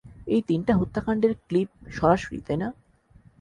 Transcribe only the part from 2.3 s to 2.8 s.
তাই না?